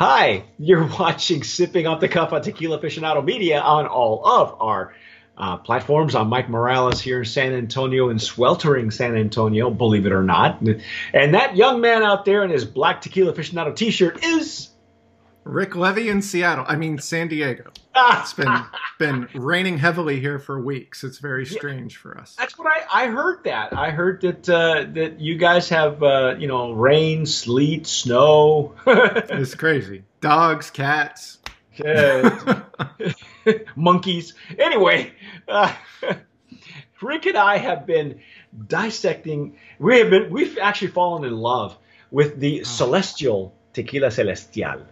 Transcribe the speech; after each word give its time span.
Hi, 0.00 0.44
you're 0.58 0.86
watching 0.98 1.42
Sipping 1.42 1.86
Off 1.86 2.00
the 2.00 2.08
Cuff 2.08 2.32
on 2.32 2.40
Tequila 2.40 2.80
Aficionado 2.80 3.22
Media 3.22 3.60
on 3.60 3.86
all 3.86 4.26
of 4.26 4.56
our 4.58 4.94
uh, 5.36 5.58
platforms. 5.58 6.14
I'm 6.14 6.28
Mike 6.28 6.48
Morales 6.48 7.02
here 7.02 7.18
in 7.18 7.26
San 7.26 7.52
Antonio, 7.52 8.08
in 8.08 8.18
sweltering 8.18 8.90
San 8.92 9.14
Antonio, 9.14 9.68
believe 9.68 10.06
it 10.06 10.12
or 10.12 10.22
not. 10.22 10.62
And 11.12 11.34
that 11.34 11.54
young 11.54 11.82
man 11.82 12.02
out 12.02 12.24
there 12.24 12.42
in 12.44 12.50
his 12.50 12.64
black 12.64 13.02
Tequila 13.02 13.34
Aficionado 13.34 13.76
t 13.76 13.90
shirt 13.90 14.24
is. 14.24 14.69
Rick 15.50 15.74
Levy 15.74 16.08
in 16.08 16.22
Seattle. 16.22 16.64
I 16.68 16.76
mean, 16.76 16.98
San 16.98 17.28
Diego. 17.28 17.70
It's 18.02 18.32
been 18.32 18.64
been 18.98 19.28
raining 19.34 19.76
heavily 19.76 20.20
here 20.20 20.38
for 20.38 20.58
weeks. 20.58 21.04
It's 21.04 21.18
very 21.18 21.44
strange 21.44 21.94
yeah, 21.94 22.00
for 22.00 22.18
us. 22.18 22.34
That's 22.36 22.56
what 22.56 22.66
I, 22.66 23.04
I 23.04 23.06
heard. 23.08 23.44
That 23.44 23.76
I 23.76 23.90
heard 23.90 24.22
that 24.22 24.48
uh, 24.48 24.86
that 24.94 25.20
you 25.20 25.36
guys 25.36 25.68
have 25.68 26.02
uh, 26.02 26.36
you 26.38 26.46
know 26.46 26.72
rain, 26.72 27.26
sleet, 27.26 27.86
snow. 27.86 28.74
it's 28.86 29.54
crazy. 29.54 30.04
Dogs, 30.20 30.70
cats, 30.70 31.38
monkeys. 33.76 34.34
Anyway, 34.58 35.12
uh, 35.46 35.74
Rick 37.02 37.26
and 37.26 37.36
I 37.36 37.58
have 37.58 37.86
been 37.86 38.20
dissecting. 38.66 39.58
We 39.78 39.98
have 39.98 40.10
been. 40.10 40.30
We've 40.30 40.56
actually 40.58 40.92
fallen 40.92 41.24
in 41.24 41.36
love 41.36 41.76
with 42.10 42.40
the 42.40 42.60
oh. 42.60 42.64
celestial 42.64 43.54
tequila 43.74 44.10
celestial 44.10 44.86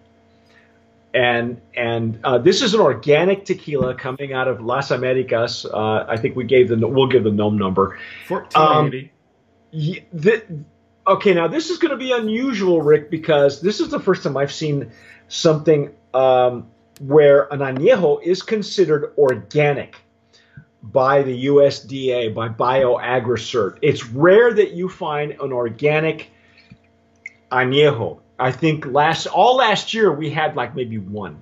and 1.15 1.61
and 1.75 2.19
uh, 2.25 2.39
this 2.39 2.63
is 2.63 2.75
an 2.75 2.81
organic 2.81 3.45
tequila 3.45 3.95
coming 3.95 4.33
out 4.33 4.49
of 4.49 4.61
Las 4.61 4.91
Americas. 4.91 5.67
Uh, 5.67 6.05
I 6.09 6.17
think 6.17 6.37
we 6.37 6.45
gave 6.45 6.69
the 6.69 6.77
we'll 6.87 7.07
give 7.07 7.25
the 7.25 7.31
NOM 7.31 7.57
number. 7.57 7.99
Fourteen 8.27 9.13
eighty. 9.73 10.03
Um, 10.13 10.67
okay, 11.07 11.35
now 11.35 11.49
this 11.49 11.71
is 11.71 11.79
going 11.79 11.91
to 11.91 11.97
be 11.97 12.13
unusual, 12.13 12.83
Rick, 12.83 13.11
because 13.11 13.61
this 13.61 13.81
is 13.81 13.89
the 13.89 14.01
first 14.01 14.23
time 14.23 14.37
I've 14.37 14.53
seen 14.53 14.91
something 15.29 15.95
um, 16.15 16.67
where 17.01 17.53
an 17.53 17.61
añejo 17.61 18.23
is 18.23 18.43
considered 18.43 19.13
organic 19.17 19.97
by 20.83 21.23
the 21.23 21.47
USDA 21.47 22.35
by 22.35 22.49
BioAgriCert. 22.49 23.79
It's 23.83 24.07
rare 24.07 24.53
that 24.53 24.73
you 24.73 24.89
find 24.89 25.33
an 25.33 25.53
organic 25.53 26.31
añejo. 27.51 28.21
I 28.39 28.53
think 28.53 28.87
last 28.87 29.27
all 29.27 29.57
last 29.57 29.95
year 29.95 30.13
we 30.13 30.31
had 30.31 30.57
like 30.57 30.75
maybe 30.75 30.99
one. 30.99 31.41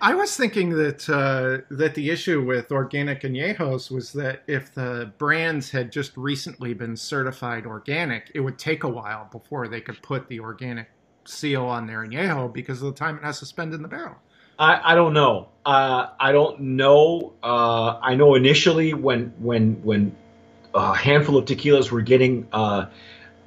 I 0.00 0.14
was 0.14 0.36
thinking 0.36 0.70
that 0.70 1.08
uh, 1.08 1.64
that 1.74 1.94
the 1.94 2.10
issue 2.10 2.44
with 2.44 2.70
organic 2.70 3.22
añejos 3.22 3.90
was 3.90 4.12
that 4.12 4.42
if 4.46 4.72
the 4.72 5.12
brands 5.18 5.70
had 5.70 5.90
just 5.90 6.16
recently 6.16 6.72
been 6.72 6.96
certified 6.96 7.66
organic, 7.66 8.30
it 8.34 8.40
would 8.40 8.58
take 8.58 8.84
a 8.84 8.88
while 8.88 9.28
before 9.32 9.66
they 9.66 9.80
could 9.80 10.00
put 10.02 10.28
the 10.28 10.38
organic 10.38 10.88
seal 11.24 11.64
on 11.64 11.86
their 11.86 12.06
añejo 12.06 12.52
because 12.52 12.80
of 12.80 12.94
the 12.94 12.98
time 12.98 13.16
it 13.16 13.24
has 13.24 13.40
to 13.40 13.46
spend 13.46 13.74
in 13.74 13.82
the 13.82 13.88
barrel. 13.88 14.16
I, 14.58 14.92
I 14.92 14.94
don't 14.94 15.14
know. 15.14 15.48
Uh, 15.64 16.08
I 16.18 16.32
don't 16.32 16.60
know. 16.60 17.32
Uh, 17.42 17.98
I 18.00 18.14
know 18.14 18.34
initially 18.34 18.94
when 18.94 19.32
when 19.38 19.82
when 19.82 20.16
a 20.74 20.94
handful 20.94 21.36
of 21.36 21.44
tequilas 21.44 21.90
were 21.90 22.02
getting 22.02 22.46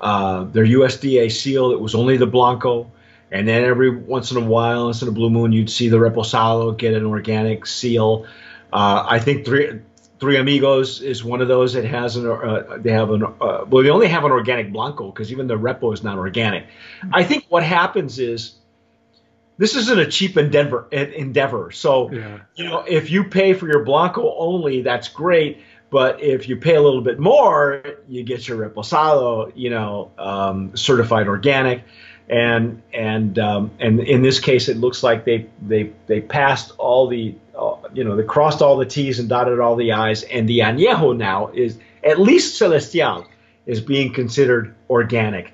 uh, 0.01 0.43
their 0.43 0.65
USDA 0.65 1.31
seal. 1.31 1.71
It 1.71 1.79
was 1.79 1.95
only 1.95 2.17
the 2.17 2.27
Blanco. 2.27 2.91
And 3.31 3.47
then 3.47 3.63
every 3.63 3.95
once 3.95 4.31
in 4.31 4.37
a 4.37 4.45
while, 4.45 4.85
once 4.85 5.01
in 5.01 5.07
a 5.07 5.11
blue 5.11 5.29
moon, 5.29 5.53
you'd 5.53 5.69
see 5.69 5.87
the 5.87 5.97
Reposado 5.97 6.77
get 6.77 6.93
an 6.93 7.05
organic 7.05 7.65
seal. 7.65 8.25
Uh, 8.73 9.05
I 9.07 9.19
think 9.19 9.45
three 9.45 9.79
Three 10.21 10.37
Amigos 10.37 11.01
is 11.01 11.23
one 11.23 11.41
of 11.41 11.47
those 11.47 11.73
that 11.73 11.83
has 11.83 12.15
an. 12.15 12.27
Uh, 12.27 12.77
they 12.77 12.91
have 12.91 13.09
an. 13.09 13.23
Uh, 13.23 13.65
well, 13.67 13.83
they 13.83 13.89
only 13.89 14.07
have 14.07 14.23
an 14.23 14.31
organic 14.31 14.71
Blanco 14.71 15.09
because 15.09 15.31
even 15.31 15.47
the 15.47 15.57
Repo 15.57 15.91
is 15.95 16.03
not 16.03 16.19
organic. 16.19 16.67
I 17.11 17.23
think 17.23 17.45
what 17.49 17.63
happens 17.63 18.19
is 18.19 18.53
this 19.57 19.75
isn't 19.75 19.99
a 19.99 20.05
cheap 20.05 20.37
endeavor. 20.37 20.87
Endeavor. 20.91 21.71
So 21.71 22.11
yeah. 22.11 22.37
you 22.53 22.65
know, 22.65 22.83
if 22.87 23.09
you 23.09 23.23
pay 23.23 23.53
for 23.53 23.67
your 23.67 23.83
Blanco 23.83 24.35
only, 24.37 24.83
that's 24.83 25.07
great. 25.07 25.63
But 25.91 26.23
if 26.23 26.47
you 26.47 26.55
pay 26.55 26.75
a 26.75 26.81
little 26.81 27.01
bit 27.01 27.19
more, 27.19 27.83
you 28.07 28.23
get 28.23 28.47
your 28.47 28.57
reposado, 28.69 29.51
you 29.55 29.69
know, 29.69 30.09
um, 30.17 30.75
certified 30.75 31.27
organic, 31.27 31.83
and 32.29 32.81
and 32.93 33.37
um, 33.37 33.71
and 33.77 33.99
in 33.99 34.21
this 34.21 34.39
case, 34.39 34.69
it 34.69 34.77
looks 34.77 35.03
like 35.03 35.25
they 35.25 35.47
they 35.61 35.91
they 36.07 36.21
passed 36.21 36.71
all 36.77 37.07
the, 37.07 37.35
uh, 37.53 37.75
you 37.93 38.05
know, 38.05 38.15
they 38.15 38.23
crossed 38.23 38.61
all 38.61 38.77
the 38.77 38.85
T's 38.85 39.19
and 39.19 39.27
dotted 39.27 39.59
all 39.59 39.75
the 39.75 39.91
I's, 39.91 40.23
and 40.23 40.47
the 40.47 40.59
añejo 40.59 41.15
now 41.15 41.51
is 41.53 41.77
at 42.05 42.17
least 42.19 42.57
celestial 42.57 43.27
is 43.65 43.81
being 43.81 44.13
considered 44.13 44.73
organic. 44.89 45.51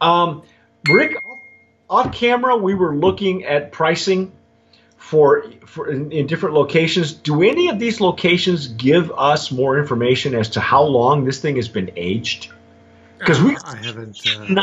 Um, 0.00 0.42
Rick, 0.90 1.16
off 1.88 2.12
camera, 2.12 2.56
we 2.56 2.74
were 2.74 2.96
looking 2.96 3.44
at 3.44 3.70
pricing 3.70 4.32
for, 5.00 5.46
for 5.64 5.90
in, 5.90 6.12
in, 6.12 6.26
different 6.26 6.54
locations. 6.54 7.14
Do 7.14 7.42
any 7.42 7.68
of 7.70 7.78
these 7.78 8.02
locations 8.02 8.68
give 8.68 9.10
us 9.10 9.50
more 9.50 9.78
information 9.78 10.34
as 10.34 10.50
to 10.50 10.60
how 10.60 10.82
long 10.82 11.24
this 11.24 11.40
thing 11.40 11.56
has 11.56 11.68
been 11.68 11.90
aged? 11.96 12.52
Because 13.18 13.42
we 13.42 13.56
I 13.64 13.76
haven't. 13.76 14.20
Uh... 14.28 14.62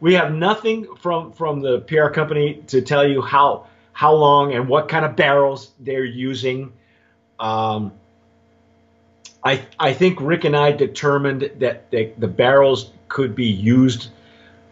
We 0.00 0.14
have 0.14 0.32
nothing 0.32 0.86
from 0.96 1.32
from 1.32 1.60
the 1.60 1.80
PR 1.80 2.08
company 2.08 2.62
to 2.68 2.80
tell 2.80 3.06
you 3.06 3.20
how 3.20 3.66
how 3.92 4.14
long 4.14 4.54
and 4.54 4.68
what 4.68 4.88
kind 4.88 5.04
of 5.04 5.16
barrels 5.16 5.70
they're 5.78 6.04
using. 6.04 6.72
Um, 7.38 7.92
I 9.44 9.66
I 9.78 9.92
think 9.92 10.18
Rick 10.20 10.44
and 10.44 10.56
I 10.56 10.72
determined 10.72 11.50
that 11.58 11.90
the, 11.90 12.12
the 12.16 12.28
barrels 12.28 12.90
could 13.08 13.34
be 13.34 13.48
used 13.48 14.08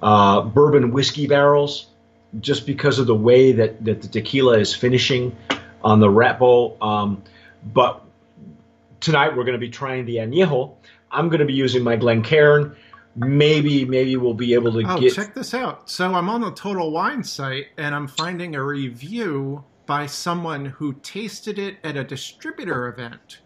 uh, 0.01 0.41
bourbon 0.41 0.91
whiskey 0.91 1.27
barrels 1.27 1.87
just 2.41 2.67
because 2.67 2.99
of 2.99 3.07
the 3.07 3.15
way 3.15 3.53
that, 3.53 3.85
that 3.85 4.03
the 4.03 4.09
tequila 4.09 4.59
is 4.59 4.75
finishing 4.75 5.37
on 5.83 6.01
the 6.01 6.09
Repo. 6.09 6.81
Um, 6.83 7.23
but 7.73 8.03
tonight 9.01 9.37
we're 9.37 9.45
going 9.45 9.55
to 9.55 9.59
be 9.59 9.71
trying 9.71 10.05
the 10.07 10.17
añejo. 10.17 10.75
I'm 11.11 11.29
going 11.29 11.41
to 11.41 11.47
be 11.47 11.55
using 11.55 11.83
my 11.83 11.97
Glencairn. 11.97 12.77
Maybe 13.15 13.87
maybe 13.87 14.17
we'll 14.17 14.35
be 14.35 14.53
able 14.53 14.73
to 14.73 14.83
get. 14.83 14.91
oh, 14.91 15.01
get. 15.01 15.15
check 15.15 15.35
this 15.35 15.55
out. 15.55 15.89
So 15.89 16.13
I'm 16.13 16.29
on 16.29 16.43
the 16.43 16.51
Total 16.53 16.91
Wine 16.91 17.25
site 17.25 17.69
and 17.79 17.95
I'm 17.95 18.07
finding 18.07 18.55
a 18.55 18.63
review 18.63 19.65
by 19.87 20.05
someone 20.05 20.67
who 20.67 20.93
tasted 20.95 21.59
it 21.59 21.79
at 21.83 21.97
a 21.97 22.05
distributor 22.05 22.89
event, 22.89 23.39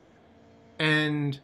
and 0.79 1.39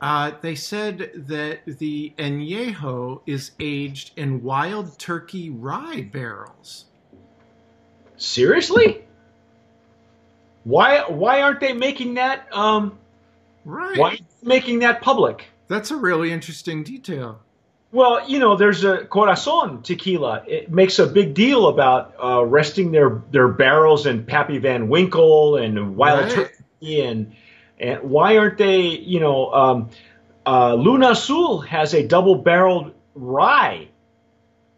uh, 0.00 0.32
they 0.40 0.54
said 0.54 1.10
that 1.14 1.60
the 1.66 2.12
añejo 2.18 3.20
is 3.26 3.52
aged 3.60 4.12
in 4.16 4.42
wild 4.42 4.98
turkey 4.98 5.50
rye 5.50 6.02
barrels. 6.12 6.86
Seriously? 8.16 9.04
Why 10.64 11.02
why 11.08 11.42
aren't 11.42 11.60
they 11.60 11.72
making 11.72 12.14
that 12.14 12.52
um 12.52 12.98
right 13.64 13.96
why 13.96 14.18
making 14.42 14.80
that 14.80 15.00
public? 15.00 15.46
That's 15.68 15.90
a 15.90 15.96
really 15.96 16.32
interesting 16.32 16.82
detail. 16.82 17.40
Well, 17.92 18.28
you 18.28 18.38
know, 18.38 18.56
there's 18.56 18.84
a 18.84 19.06
Corazon 19.06 19.82
tequila. 19.82 20.42
It 20.46 20.70
makes 20.70 20.98
a 20.98 21.06
big 21.06 21.34
deal 21.34 21.68
about 21.68 22.14
uh, 22.22 22.44
resting 22.44 22.90
their 22.90 23.22
their 23.30 23.48
barrels 23.48 24.06
in 24.06 24.24
Pappy 24.24 24.58
Van 24.58 24.88
Winkle 24.88 25.56
and 25.56 25.96
Wild 25.96 26.24
right. 26.24 26.32
Turkey 26.32 27.00
and 27.00 27.34
and 27.78 28.02
why 28.02 28.36
aren't 28.36 28.58
they, 28.58 28.80
you 28.80 29.20
know, 29.20 29.52
um, 29.52 29.90
uh, 30.46 30.74
Luna 30.74 31.10
Azul 31.10 31.60
has 31.60 31.94
a 31.94 32.06
double 32.06 32.36
barreled 32.36 32.94
rye 33.14 33.88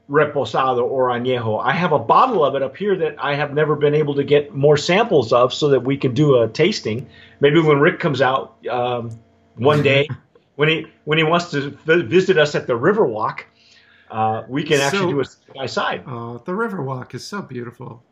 reposado 0.09 0.85
or 0.85 1.09
añejo. 1.09 1.63
I 1.63 1.73
have 1.73 1.93
a 1.93 1.99
bottle 1.99 2.45
of 2.45 2.55
it 2.55 2.63
up 2.63 2.77
here 2.77 2.97
that 2.97 3.17
I 3.19 3.35
have 3.35 3.53
never 3.53 3.77
been 3.77 3.95
able 3.95 4.15
to 4.15 4.25
get 4.25 4.55
more 4.55 4.77
samples 4.77 5.33
of 5.33 5.53
so 5.53 5.69
that 5.69 5.81
we 5.81 5.97
can 5.97 6.15
do 6.15 6.41
a 6.41 6.49
tasting. 6.49 7.07
Maybe 7.41 7.61
when 7.61 7.79
Rick 7.79 8.01
comes 8.01 8.23
out 8.23 8.57
um, 8.71 9.19
one 9.57 9.83
day, 9.83 10.09
when 10.57 10.69
he 10.69 10.87
when 11.05 11.19
he 11.19 11.25
wants 11.25 11.51
to 11.51 11.71
visit 11.85 12.39
us 12.39 12.55
at 12.55 12.67
the 12.67 12.73
Riverwalk, 12.73 13.41
uh, 14.11 14.45
we 14.49 14.65
can 14.65 14.81
actually 14.81 14.99
so, 15.01 15.11
do 15.11 15.21
a 15.21 15.25
side 15.25 15.55
by 15.55 15.67
side. 15.67 16.05
Oh, 16.07 16.43
the 16.45 16.53
Riverwalk 16.53 17.15
is 17.15 17.27
so 17.27 17.43
beautiful. 17.43 18.03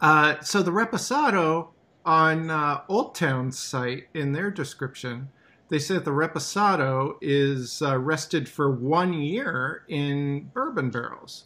Uh, 0.00 0.40
so 0.40 0.62
the 0.62 0.70
reposado 0.70 1.68
on 2.04 2.50
uh, 2.50 2.82
Old 2.88 3.14
Town's 3.14 3.58
site 3.58 4.08
in 4.14 4.32
their 4.32 4.50
description, 4.50 5.28
they 5.68 5.78
said 5.78 6.04
the 6.04 6.10
reposado 6.10 7.16
is 7.20 7.82
uh, 7.82 7.98
rested 7.98 8.48
for 8.48 8.70
one 8.70 9.12
year 9.12 9.82
in 9.88 10.50
bourbon 10.52 10.90
barrels. 10.90 11.44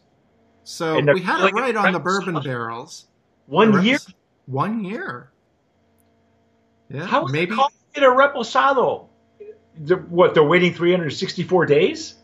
So 0.64 1.00
we 1.00 1.22
had 1.22 1.46
it 1.46 1.52
right 1.54 1.76
on 1.76 1.92
the 1.92 2.00
bourbon 2.00 2.42
barrels. 2.42 3.06
One 3.46 3.72
repos- 3.72 3.84
year. 3.84 3.98
One 4.46 4.84
year. 4.84 5.30
Yeah. 6.90 7.06
How 7.06 7.26
is 7.26 7.32
maybe 7.32 7.54
it 7.94 8.02
a 8.02 8.06
reposado? 8.06 9.06
The, 9.80 9.96
what 9.96 10.34
they're 10.34 10.42
waiting 10.42 10.74
364 10.74 11.66
days? 11.66 12.14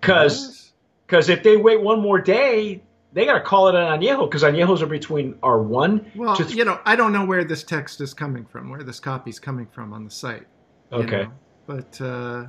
Because 0.00 0.72
because 1.06 1.28
if 1.28 1.42
they 1.42 1.56
wait 1.56 1.80
one 1.80 2.00
more 2.00 2.20
day, 2.20 2.82
they 3.12 3.24
got 3.24 3.34
to 3.34 3.40
call 3.40 3.68
it 3.68 3.74
an 3.74 4.00
añejo 4.00 4.28
because 4.28 4.42
añejos 4.42 4.82
are 4.82 4.86
between 4.86 5.34
R 5.42 5.62
one. 5.62 6.10
Well, 6.14 6.36
th- 6.36 6.54
you 6.54 6.64
know, 6.64 6.78
I 6.84 6.94
don't 6.96 7.12
know 7.12 7.24
where 7.24 7.44
this 7.44 7.62
text 7.64 8.00
is 8.00 8.12
coming 8.14 8.44
from, 8.44 8.68
where 8.70 8.82
this 8.82 9.00
copy 9.00 9.30
is 9.30 9.38
coming 9.38 9.66
from 9.66 9.92
on 9.92 10.04
the 10.04 10.10
site. 10.10 10.46
Okay. 10.92 11.24
Know? 11.24 11.32
But 11.66 12.00
uh, 12.00 12.46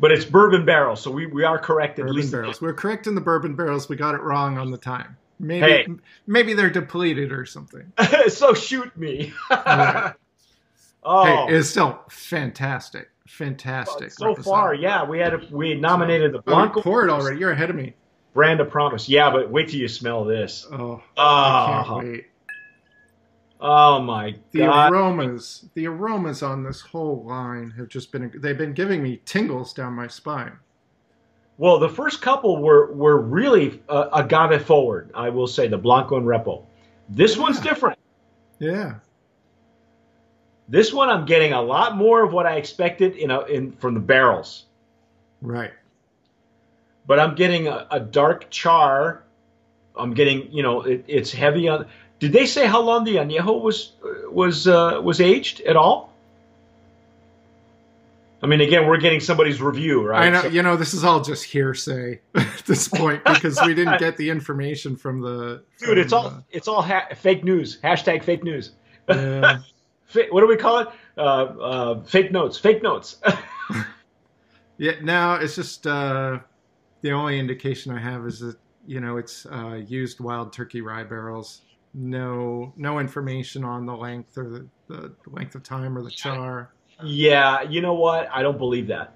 but 0.00 0.10
it's 0.12 0.24
bourbon 0.24 0.64
barrels, 0.64 1.00
so 1.00 1.10
we, 1.10 1.26
we 1.26 1.44
are 1.44 1.58
correct 1.58 1.98
at 1.98 2.06
least. 2.10 2.32
barrels. 2.32 2.60
We're 2.60 2.72
correct 2.74 3.06
in 3.06 3.14
the 3.14 3.20
bourbon 3.20 3.54
barrels. 3.54 3.88
We 3.88 3.96
got 3.96 4.14
it 4.14 4.20
wrong 4.22 4.58
on 4.58 4.70
the 4.70 4.78
time. 4.78 5.16
Maybe 5.40 5.66
Hey. 5.66 5.86
maybe 6.26 6.54
they're 6.54 6.70
depleted 6.70 7.32
or 7.32 7.44
something. 7.44 7.92
so 8.28 8.54
shoot 8.54 8.96
me. 8.96 9.32
Right. 9.50 10.14
oh, 11.02 11.24
Hey, 11.46 11.56
it's 11.56 11.68
still 11.70 12.00
fantastic. 12.08 13.10
Fantastic. 13.28 14.10
so 14.12 14.34
far, 14.36 14.74
yeah, 14.74 15.04
we 15.04 15.18
had 15.18 15.34
a, 15.34 15.40
we 15.50 15.74
nominated 15.74 16.32
the 16.32 16.38
Oh, 16.38 16.42
Blanco 16.42 16.78
you 16.80 16.82
poured 16.82 17.10
already. 17.10 17.38
You're 17.38 17.50
ahead 17.52 17.68
of 17.70 17.76
me. 17.76 17.94
Brand 18.34 18.60
of 18.60 18.68
promise. 18.70 19.08
Yeah, 19.08 19.30
but 19.30 19.50
wait 19.50 19.68
till 19.68 19.80
you 19.80 19.88
smell 19.88 20.24
this. 20.24 20.66
Oh, 20.70 21.02
I 21.16 21.80
Oh, 21.80 21.84
can't 21.84 22.06
wait. 22.06 22.26
oh 23.60 24.00
my 24.02 24.36
The 24.52 24.58
god! 24.60 24.92
aromas, 24.92 25.66
the 25.74 25.86
aromas 25.86 26.42
on 26.42 26.62
this 26.62 26.80
whole 26.80 27.24
line 27.24 27.70
have 27.78 27.88
just 27.88 28.12
been, 28.12 28.30
they've 28.36 28.58
been 28.58 28.74
giving 28.74 29.02
me 29.02 29.20
tingles 29.24 29.72
down 29.72 29.94
my 29.94 30.08
spine. 30.08 30.52
Well, 31.56 31.78
the 31.78 31.88
first 31.88 32.20
couple 32.20 32.60
were 32.60 32.92
were 32.92 33.20
really 33.20 33.80
uh, 33.88 34.08
agave 34.12 34.62
forward. 34.66 35.12
I 35.14 35.30
will 35.30 35.46
say 35.46 35.68
the 35.68 35.78
Blanco 35.78 36.16
and 36.16 36.26
Repo. 36.26 36.64
This 37.08 37.38
one's 37.38 37.60
different. 37.60 37.96
Yeah. 38.58 38.94
This 40.68 40.92
one 40.92 41.10
I'm 41.10 41.26
getting 41.26 41.52
a 41.52 41.62
lot 41.62 41.96
more 41.96 42.24
of 42.24 42.32
what 42.32 42.46
I 42.46 42.56
expected 42.56 43.14
in 43.16 43.30
a, 43.30 43.42
in 43.42 43.72
from 43.72 43.94
the 43.94 44.00
barrels, 44.00 44.64
Right. 45.40 45.72
But 47.06 47.18
I'm 47.20 47.34
getting 47.34 47.68
a, 47.68 47.86
a 47.90 48.00
dark 48.00 48.50
char. 48.50 49.22
I'm 49.96 50.14
getting 50.14 50.50
you 50.52 50.62
know 50.62 50.82
it, 50.82 51.04
it's 51.06 51.32
heavy 51.32 51.68
on. 51.68 51.86
Did 52.18 52.32
they 52.32 52.46
say 52.46 52.66
how 52.66 52.80
long 52.80 53.04
the 53.04 53.16
añejo 53.16 53.60
was 53.60 53.92
was 54.30 54.66
uh, 54.68 55.00
was 55.02 55.20
aged 55.20 55.60
at 55.62 55.76
all? 55.76 56.12
I 58.42 58.46
mean, 58.46 58.60
again, 58.60 58.86
we're 58.86 58.98
getting 58.98 59.20
somebody's 59.20 59.62
review, 59.62 60.06
right? 60.06 60.26
I 60.26 60.30
know, 60.30 60.42
So- 60.42 60.48
you 60.48 60.62
know, 60.62 60.76
this 60.76 60.92
is 60.92 61.02
all 61.02 61.22
just 61.22 61.44
hearsay 61.44 62.20
at 62.34 62.62
this 62.66 62.88
point 62.88 63.24
because 63.24 63.58
we 63.64 63.72
didn't 63.72 63.98
get 64.06 64.18
the 64.18 64.28
information 64.28 64.96
from 64.96 65.20
the. 65.22 65.62
dude, 65.80 65.96
it's 65.96 66.10
from, 66.12 66.18
all 66.24 66.44
it's 66.50 66.68
all 66.68 66.82
ha- 66.82 67.08
fake 67.16 67.42
news. 67.42 67.78
Hashtag 67.82 68.22
fake 68.22 68.44
news. 68.44 68.72
yeah. 69.08 69.58
What 70.30 70.42
do 70.42 70.46
we 70.46 70.56
call 70.56 70.78
it? 70.78 70.88
Uh, 71.18 71.20
uh, 71.20 72.02
fake 72.04 72.30
notes. 72.30 72.56
Fake 72.56 72.84
notes. 72.84 73.16
Yeah, 74.78 74.92
Now 75.02 75.34
it's 75.36 75.56
just 75.56 75.88
uh, 75.88 76.38
the 77.04 77.12
only 77.12 77.38
indication 77.38 77.92
I 77.92 78.00
have 78.00 78.26
is 78.26 78.40
that 78.40 78.56
you 78.86 78.98
know 78.98 79.18
it's 79.18 79.44
uh, 79.46 79.74
used 79.86 80.20
wild 80.20 80.52
turkey 80.54 80.80
rye 80.80 81.04
barrels. 81.04 81.60
No, 81.92 82.72
no 82.76 82.98
information 82.98 83.62
on 83.62 83.86
the 83.86 83.94
length 83.94 84.36
or 84.36 84.48
the, 84.48 84.66
the 84.88 85.14
length 85.26 85.54
of 85.54 85.62
time 85.62 85.96
or 85.96 86.02
the 86.02 86.10
char. 86.10 86.70
yeah, 87.04 87.62
you 87.62 87.80
know 87.82 87.94
what? 87.94 88.28
I 88.32 88.42
don't 88.42 88.58
believe 88.58 88.88
that. 88.88 89.14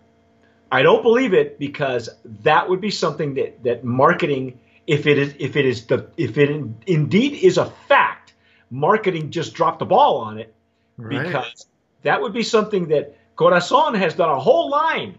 I 0.70 0.82
don't 0.82 1.02
believe 1.02 1.32
it 1.32 1.58
because 1.58 2.08
that 2.42 2.68
would 2.68 2.80
be 2.80 2.90
something 2.90 3.34
that 3.34 3.64
that 3.64 3.84
marketing, 3.84 4.60
if 4.86 5.06
it 5.06 5.16
is 5.18 5.34
if 5.38 5.56
it 5.56 5.64
is 5.64 5.86
the 5.86 6.10
if 6.18 6.36
it 6.36 6.50
in, 6.50 6.76
indeed 6.86 7.32
is 7.42 7.56
a 7.56 7.64
fact, 7.88 8.34
marketing 8.70 9.30
just 9.30 9.54
dropped 9.54 9.78
the 9.78 9.86
ball 9.86 10.18
on 10.18 10.38
it 10.38 10.54
Right. 10.98 11.24
because 11.24 11.66
that 12.02 12.20
would 12.20 12.34
be 12.34 12.42
something 12.42 12.88
that 12.88 13.16
Corazon 13.34 13.94
has 13.94 14.14
done 14.14 14.28
a 14.30 14.38
whole 14.38 14.68
line 14.68 15.16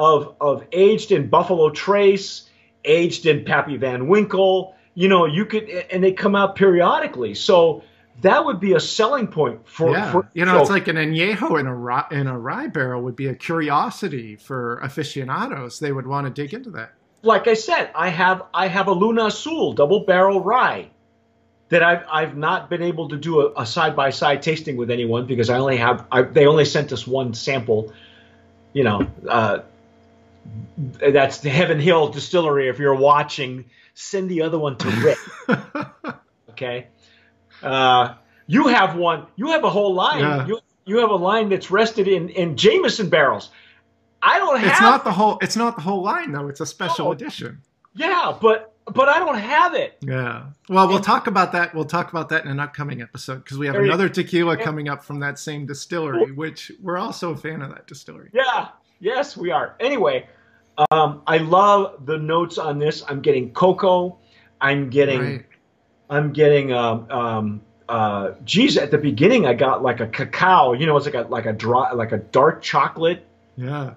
of 0.00 0.34
of 0.40 0.64
aged 0.72 1.12
in 1.12 1.28
Buffalo 1.28 1.68
Trace, 1.70 2.48
aged 2.84 3.26
in 3.26 3.44
Pappy 3.44 3.76
Van 3.76 4.08
Winkle. 4.08 4.74
You 4.94 5.08
know, 5.08 5.26
you 5.26 5.44
could 5.44 5.68
and 5.68 6.02
they 6.02 6.12
come 6.12 6.34
out 6.34 6.56
periodically. 6.56 7.34
So 7.34 7.82
that 8.22 8.44
would 8.44 8.60
be 8.60 8.72
a 8.74 8.80
selling 8.80 9.28
point 9.28 9.66
for, 9.68 9.92
yeah, 9.92 10.10
for 10.12 10.28
you 10.34 10.44
know, 10.44 10.54
so- 10.54 10.60
it's 10.62 10.70
like 10.70 10.88
an 10.88 10.96
añejo 10.96 11.58
in 11.60 11.66
a 11.66 11.74
rye, 11.74 12.06
in 12.10 12.26
a 12.26 12.38
rye 12.38 12.66
barrel 12.66 13.02
would 13.02 13.16
be 13.16 13.26
a 13.28 13.34
curiosity 13.34 14.36
for 14.36 14.78
aficionados. 14.78 15.78
They 15.78 15.92
would 15.92 16.06
want 16.06 16.26
to 16.26 16.30
dig 16.42 16.52
into 16.54 16.70
that. 16.70 16.92
like 17.22 17.46
I 17.46 17.54
said, 17.54 17.90
I 17.94 18.08
have 18.08 18.42
I 18.54 18.66
have 18.68 18.88
a 18.88 18.92
Luna 18.92 19.26
Azul 19.26 19.74
double 19.74 20.00
barrel 20.06 20.40
rye 20.42 20.88
that 21.68 21.82
I've 21.82 22.04
I've 22.10 22.36
not 22.36 22.68
been 22.70 22.82
able 22.82 23.08
to 23.10 23.16
do 23.16 23.52
a 23.56 23.64
side 23.66 23.94
by 23.94 24.10
side 24.10 24.40
tasting 24.42 24.76
with 24.78 24.90
anyone 24.90 25.26
because 25.26 25.50
I 25.50 25.58
only 25.58 25.76
have 25.76 26.04
I, 26.10 26.22
they 26.22 26.46
only 26.46 26.64
sent 26.64 26.92
us 26.92 27.06
one 27.06 27.32
sample. 27.34 27.92
You 28.72 28.84
know, 28.84 29.06
uh, 29.28 29.58
that's 30.76 31.38
the 31.38 31.50
Heaven 31.50 31.80
Hill 31.80 32.08
Distillery. 32.08 32.68
If 32.68 32.78
you're 32.78 32.94
watching, 32.94 33.66
send 33.94 34.28
the 34.30 34.42
other 34.42 34.58
one 34.58 34.76
to 34.78 34.88
Rick. 35.48 36.16
okay. 36.50 36.88
Uh, 37.62 38.14
you 38.46 38.68
have 38.68 38.96
one. 38.96 39.26
You 39.36 39.48
have 39.48 39.64
a 39.64 39.70
whole 39.70 39.94
line. 39.94 40.20
Yeah. 40.20 40.46
You 40.46 40.60
you 40.86 40.98
have 40.98 41.10
a 41.10 41.16
line 41.16 41.48
that's 41.50 41.70
rested 41.70 42.08
in 42.08 42.28
in 42.30 42.56
Jameson 42.56 43.08
barrels. 43.10 43.50
I 44.22 44.38
don't 44.38 44.58
have. 44.60 44.70
it's 44.70 44.80
not 44.80 45.04
the 45.04 45.12
whole. 45.12 45.38
It's 45.40 45.56
not 45.56 45.76
the 45.76 45.82
whole 45.82 46.02
line 46.02 46.32
though. 46.32 46.48
It's 46.48 46.60
a 46.60 46.66
special 46.66 47.06
No. 47.06 47.12
edition. 47.12 47.62
Yeah, 47.94 48.36
but 48.40 48.74
but 48.86 49.08
I 49.08 49.18
don't 49.18 49.38
have 49.38 49.74
it. 49.74 49.96
Yeah. 50.00 50.46
Well, 50.68 50.88
we'll 50.88 51.00
talk 51.00 51.26
about 51.26 51.52
that. 51.52 51.74
We'll 51.74 51.84
talk 51.84 52.10
about 52.10 52.28
that 52.30 52.44
in 52.44 52.50
an 52.50 52.60
upcoming 52.60 53.02
episode 53.02 53.44
because 53.44 53.58
we 53.58 53.66
have 53.66 53.76
another 53.76 54.08
tequila 54.08 54.56
coming 54.56 54.88
up 54.88 55.04
from 55.04 55.20
that 55.20 55.38
same 55.38 55.66
distillery, 55.66 56.32
which 56.32 56.72
we're 56.82 56.98
also 56.98 57.32
a 57.32 57.36
fan 57.36 57.62
of 57.62 57.70
that 57.70 57.86
distillery. 57.86 58.30
Yeah. 58.32 58.68
Yes, 59.00 59.36
we 59.36 59.50
are. 59.50 59.74
Anyway, 59.80 60.28
um, 60.90 61.22
I 61.26 61.38
love 61.38 62.06
the 62.06 62.18
notes 62.18 62.58
on 62.58 62.78
this. 62.78 63.02
I'm 63.08 63.20
getting 63.20 63.52
cocoa. 63.52 64.18
I'm 64.60 64.90
getting. 64.90 65.20
Right. 65.20 65.46
I'm 66.08 66.32
getting. 66.32 66.72
Um, 66.72 67.10
um, 67.10 67.62
uh, 67.88 68.32
geez, 68.44 68.76
at 68.76 68.90
the 68.90 68.98
beginning, 68.98 69.46
I 69.46 69.54
got 69.54 69.82
like 69.82 70.00
a 70.00 70.06
cacao. 70.06 70.72
You 70.74 70.86
know, 70.86 70.96
it's 70.96 71.06
like 71.06 71.14
a 71.14 71.22
like 71.22 71.46
a 71.46 71.52
dry, 71.52 71.92
like 71.92 72.12
a 72.12 72.18
dark 72.18 72.62
chocolate. 72.62 73.26
Yeah. 73.56 73.94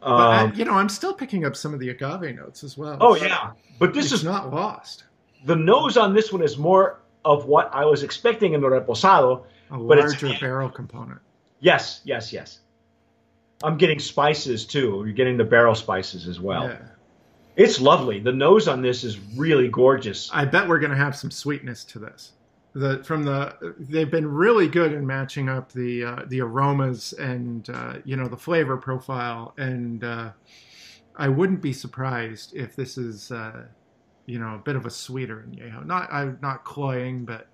But 0.00 0.06
I, 0.08 0.42
Um, 0.44 0.52
you 0.54 0.64
know, 0.64 0.74
I'm 0.74 0.88
still 0.88 1.12
picking 1.12 1.44
up 1.44 1.56
some 1.56 1.74
of 1.74 1.80
the 1.80 1.90
agave 1.90 2.34
notes 2.36 2.62
as 2.62 2.78
well. 2.78 2.96
oh 3.00 3.16
So 3.16 3.26
yeah, 3.26 3.50
but 3.80 3.92
this 3.92 4.12
is 4.12 4.22
not 4.22 4.52
lost. 4.54 5.04
the 5.44 5.56
nose 5.56 5.96
on 5.96 6.14
this 6.14 6.32
one 6.32 6.40
is 6.42 6.56
more 6.56 7.00
of 7.24 7.46
what 7.46 7.68
I 7.74 7.84
was 7.84 8.04
expecting 8.04 8.52
in 8.54 8.60
the 8.60 8.68
reposado. 8.68 9.42
A 9.72 9.76
But 9.76 9.98
it's- 9.98 10.22
larger 10.22 10.38
barrel 10.40 10.70
component. 10.70 11.18
Yes, 11.60 12.00
yes, 12.04 12.32
yes. 12.32 12.60
I'm 13.62 13.76
getting 13.76 13.98
spices 13.98 14.66
too. 14.66 15.02
You're 15.04 15.14
getting 15.14 15.36
the 15.36 15.44
barrel 15.44 15.74
spices 15.74 16.28
as 16.28 16.40
well. 16.40 16.68
Yeah. 16.68 16.78
It's 17.56 17.80
lovely. 17.80 18.20
The 18.20 18.32
nose 18.32 18.68
on 18.68 18.82
this 18.82 19.02
is 19.02 19.18
really 19.36 19.68
gorgeous. 19.68 20.30
I 20.32 20.44
bet 20.44 20.68
we're 20.68 20.78
going 20.78 20.92
to 20.92 20.96
have 20.96 21.16
some 21.16 21.30
sweetness 21.30 21.84
to 21.86 21.98
this. 21.98 22.32
The 22.74 23.02
from 23.02 23.24
the 23.24 23.74
they've 23.78 24.10
been 24.10 24.30
really 24.30 24.68
good 24.68 24.92
in 24.92 25.04
matching 25.04 25.48
up 25.48 25.72
the 25.72 26.04
uh, 26.04 26.22
the 26.28 26.40
aromas 26.40 27.14
and 27.14 27.68
uh, 27.70 27.94
you 28.04 28.14
know 28.14 28.28
the 28.28 28.36
flavor 28.36 28.76
profile, 28.76 29.54
and 29.56 30.04
uh, 30.04 30.30
I 31.16 31.28
wouldn't 31.28 31.60
be 31.60 31.72
surprised 31.72 32.54
if 32.54 32.76
this 32.76 32.96
is 32.96 33.32
uh, 33.32 33.64
you 34.26 34.38
know 34.38 34.54
a 34.54 34.58
bit 34.58 34.76
of 34.76 34.86
a 34.86 34.90
sweeter 34.90 35.44
añejo. 35.48 35.84
Not 35.84 36.12
I'm 36.12 36.38
not 36.40 36.62
cloying, 36.64 37.24
but 37.24 37.48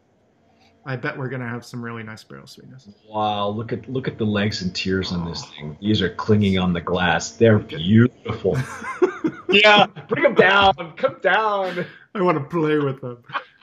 I 0.86 0.96
bet 0.96 1.16
we're 1.16 1.28
going 1.28 1.40
to 1.40 1.48
have 1.48 1.64
some 1.64 1.82
really 1.82 2.02
nice 2.02 2.22
barrel 2.24 2.46
sweetness. 2.46 2.88
Wow, 3.08 3.48
look 3.48 3.72
at 3.72 3.88
look 3.88 4.06
at 4.06 4.18
the 4.18 4.26
legs 4.26 4.60
and 4.60 4.74
tears 4.74 5.12
on 5.12 5.24
this 5.26 5.44
thing. 5.46 5.78
These 5.80 6.02
are 6.02 6.10
clinging 6.10 6.58
on 6.58 6.74
the 6.74 6.80
glass. 6.80 7.32
They're 7.32 7.58
beautiful. 7.58 8.58
yeah, 9.48 9.86
bring 10.08 10.24
them 10.24 10.34
down. 10.34 10.74
Come 10.96 11.16
down. 11.22 11.86
I 12.14 12.22
want 12.22 12.38
to 12.38 12.44
play 12.44 12.78
with 12.78 13.00
them. 13.00 13.22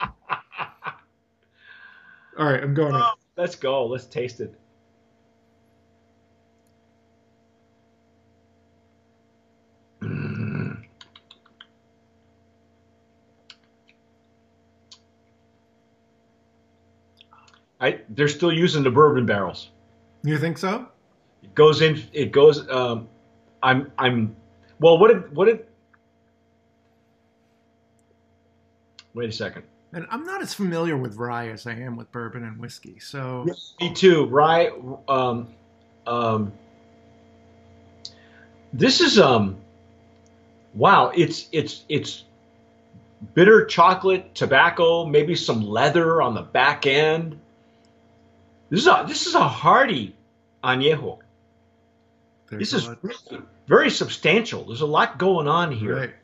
All 2.38 2.46
right, 2.46 2.62
I'm 2.62 2.74
going. 2.74 2.94
in. 2.94 3.00
Oh. 3.00 3.12
Let's 3.36 3.56
go. 3.56 3.86
Let's 3.86 4.06
taste 4.06 4.40
it. 4.40 4.58
I, 17.82 17.98
they're 18.10 18.28
still 18.28 18.52
using 18.52 18.84
the 18.84 18.90
bourbon 18.90 19.26
barrels. 19.26 19.70
You 20.22 20.38
think 20.38 20.56
so? 20.56 20.86
It 21.42 21.52
goes 21.56 21.82
in. 21.82 22.00
It 22.12 22.30
goes. 22.30 22.70
Um, 22.70 23.08
I'm. 23.60 23.90
I'm. 23.98 24.36
Well, 24.78 24.98
what 24.98 25.08
did 25.08 25.34
what 25.34 25.46
did? 25.46 25.66
Wait 29.14 29.28
a 29.28 29.32
second. 29.32 29.64
And 29.92 30.06
I'm 30.10 30.24
not 30.24 30.40
as 30.40 30.54
familiar 30.54 30.96
with 30.96 31.16
rye 31.16 31.48
as 31.48 31.66
I 31.66 31.72
am 31.72 31.96
with 31.96 32.10
bourbon 32.12 32.44
and 32.44 32.58
whiskey. 32.58 32.98
So 33.00 33.44
Me 33.80 33.92
too. 33.92 34.26
Rye. 34.26 34.70
Um, 35.08 35.48
um, 36.06 36.52
this 38.72 39.00
is 39.00 39.18
um. 39.18 39.56
Wow. 40.72 41.10
It's 41.16 41.48
it's 41.50 41.84
it's 41.88 42.24
bitter 43.34 43.66
chocolate, 43.66 44.36
tobacco, 44.36 45.04
maybe 45.04 45.34
some 45.34 45.62
leather 45.62 46.22
on 46.22 46.34
the 46.34 46.42
back 46.42 46.86
end. 46.86 47.40
This 48.72 48.80
is 48.80 48.86
a 48.86 49.04
this 49.06 49.26
is 49.26 49.34
a 49.34 49.46
hearty 49.46 50.16
añejo. 50.64 51.18
there's 52.48 52.70
This 52.70 52.72
is 52.72 52.88
really 53.02 53.42
very 53.66 53.90
substantial. 53.90 54.64
There's 54.64 54.80
a 54.80 54.86
lot 54.86 55.18
going 55.18 55.46
on 55.46 55.72
here. 55.72 55.94
right. 55.94 56.14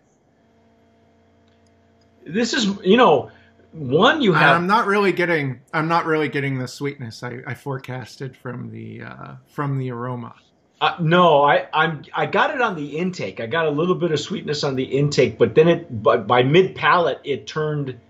This 2.25 2.55
is 2.55 2.75
you 2.83 2.97
know 2.97 3.31
one 3.73 4.23
you 4.23 4.33
And 4.33 4.41
have 4.41 4.57
I'm 4.57 4.67
not 4.67 4.87
really 4.87 5.13
getting. 5.13 5.61
I'm 5.75 5.89
not 5.89 6.07
really 6.07 6.31
getting 6.31 6.59
the 6.59 6.67
sweetness 6.67 7.23
I, 7.23 7.41
I 7.47 7.53
forecasted 7.53 8.35
from 8.35 8.71
the 8.71 9.03
uh, 9.03 9.35
from 9.49 9.77
the 9.77 9.91
aroma. 9.91 10.35
Uh, 10.81 10.97
no, 11.01 11.43
I 11.43 11.67
I'm 11.75 12.03
I 12.15 12.25
got 12.25 12.55
it 12.55 12.63
on 12.63 12.77
the 12.77 12.97
intake. 12.97 13.41
I 13.41 13.47
got 13.47 13.67
a 13.67 13.71
little 13.71 13.95
bit 13.95 14.11
of 14.11 14.21
sweetness 14.21 14.65
on 14.65 14.75
the 14.75 14.85
intake, 14.85 15.37
but 15.37 15.55
then 15.55 15.69
it 15.69 16.03
but 16.03 16.27
by 16.27 16.43
mid 16.43 16.75
palate 16.75 17.21
it 17.25 17.47
turned 17.47 18.01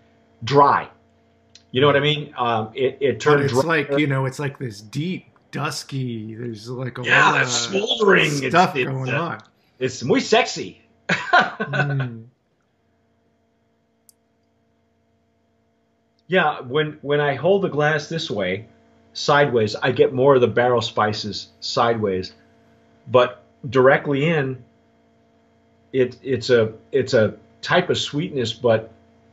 dry. 0.45 0.89
You 1.71 1.81
know 1.81 1.87
what 1.87 1.97
I 1.97 2.01
mean? 2.01 2.35
Um, 2.37 2.71
it 2.75 2.99
it 3.01 3.25
But 3.25 3.41
it's 3.41 3.53
dry. 3.53 3.63
like 3.63 3.91
you 3.99 4.07
know, 4.07 4.25
it's 4.27 4.39
like 4.39 4.59
this 4.59 4.81
deep, 4.81 5.27
dusky. 5.51 6.35
There's 6.35 6.69
like 6.69 6.99
a 6.99 7.03
Yeah, 7.05 7.33
lot 7.33 7.43
of 7.43 7.49
smoldering. 7.49 8.31
Stuff 8.31 8.75
it's, 8.77 8.89
going 8.89 9.11
uh, 9.11 9.21
on. 9.21 9.41
it's 9.79 10.03
muy 10.03 10.21
sexy. 10.21 10.81
Mm. 11.09 12.25
Yeah, 16.27 16.61
when 16.61 16.99
when 17.01 17.21
I 17.21 17.35
hold 17.35 17.63
the 17.63 17.69
glass 17.69 18.09
this 18.09 18.31
way, 18.31 18.67
sideways, 19.15 19.75
I 19.77 19.93
get 19.93 20.13
more 20.13 20.35
of 20.35 20.41
the 20.43 20.47
barrel 20.47 20.83
spices 20.83 21.49
sideways, 21.61 22.35
but 23.11 23.43
directly 23.69 24.29
in, 24.29 24.63
it 25.93 26.17
it's 26.23 26.51
a 26.51 26.75
it's 26.93 27.15
a 27.15 27.35
type 27.63 27.89
of 27.89 27.97
sweetness, 27.97 28.53
but 28.53 28.93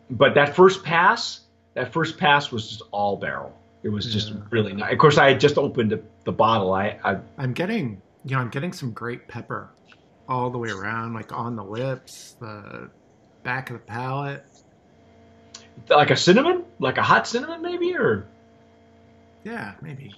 but 0.09 0.35
that 0.35 0.55
first 0.55 0.83
pass, 0.83 1.41
that 1.75 1.93
first 1.93 2.17
pass 2.17 2.51
was 2.51 2.67
just 2.69 2.81
all 2.91 3.17
barrel. 3.17 3.53
It 3.83 3.89
was 3.89 4.11
just 4.11 4.29
Yeah. 4.29 4.37
really 4.49 4.73
nice. 4.73 4.91
Of 4.91 4.97
course, 4.97 5.17
I 5.17 5.29
had 5.29 5.39
just 5.39 5.57
opened 5.57 5.91
the, 5.91 6.01
the 6.23 6.31
bottle. 6.31 6.73
I, 6.73 6.97
I 7.03 7.17
I'm 7.37 7.53
getting, 7.53 8.01
you 8.23 8.35
know, 8.35 8.41
I'm 8.41 8.49
getting 8.49 8.73
some 8.73 8.91
great 8.91 9.27
pepper 9.27 9.69
all 10.27 10.49
the 10.49 10.57
way 10.57 10.69
around, 10.69 11.13
like 11.13 11.31
on 11.31 11.55
the 11.55 11.63
lips, 11.63 12.35
the 12.39 12.89
back 13.43 13.69
of 13.69 13.75
the 13.75 13.83
palate. 13.85 14.43
like 15.89 16.09
a 16.09 16.15
cinnamon, 16.17 16.63
like 16.79 16.97
a 16.97 17.03
hot 17.03 17.27
cinnamon, 17.27 17.61
maybe, 17.61 17.95
or 17.95 18.25
Yeah, 19.43 19.75
maybe. 19.81 20.13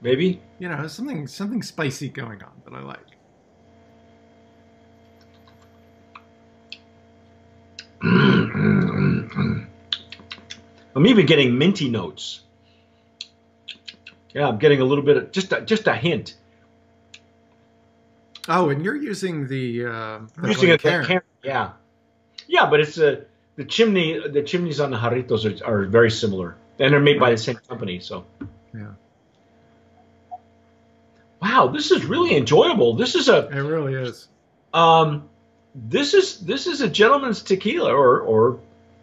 maybe. 0.00 0.40
You 0.58 0.68
know, 0.68 0.86
something 0.88 1.26
something 1.28 1.62
spicy 1.62 2.08
going 2.08 2.42
on 2.42 2.60
that 2.64 2.74
I 2.74 2.80
like. 2.80 3.06
I'm 10.94 11.06
even 11.06 11.26
getting 11.26 11.56
minty 11.58 11.88
notes. 11.88 12.40
Yeah, 14.34 14.48
I'm 14.48 14.58
getting 14.58 14.80
a 14.80 14.84
little 14.84 15.04
bit 15.04 15.16
of 15.16 15.32
just 15.32 15.52
a, 15.52 15.60
just 15.60 15.86
a 15.86 15.94
hint. 15.94 16.36
Oh, 18.48 18.70
and 18.70 18.84
you're 18.84 18.96
using 18.96 19.46
the, 19.46 19.86
uh, 19.86 20.18
the 20.36 20.48
using 20.48 20.70
a, 20.72 20.78
Glencairn. 20.78 21.22
a 21.44 21.46
yeah, 21.46 21.70
yeah, 22.48 22.68
but 22.68 22.80
it's 22.80 22.98
a 22.98 23.24
the 23.56 23.64
chimney. 23.64 24.20
The 24.28 24.42
chimneys 24.42 24.80
on 24.80 24.90
the 24.90 24.96
jarritos 24.96 25.62
are, 25.62 25.64
are 25.64 25.84
very 25.86 26.10
similar, 26.10 26.56
and 26.78 26.92
they're 26.92 27.00
made 27.00 27.20
by 27.20 27.30
the 27.30 27.36
same 27.38 27.56
company. 27.68 28.00
So, 28.00 28.24
Yeah. 28.74 28.92
wow, 31.40 31.68
this 31.68 31.90
is 31.90 32.04
really 32.04 32.36
enjoyable. 32.36 32.94
This 32.96 33.14
is 33.14 33.28
a 33.28 33.46
It 33.48 33.60
really 33.60 33.94
is. 33.94 34.28
um, 34.74 35.28
this 35.74 36.14
is 36.14 36.40
this 36.40 36.66
is 36.66 36.80
a 36.80 36.88
gentleman's 36.88 37.42
tequila 37.42 37.92
or 37.94 38.20
or 38.20 38.60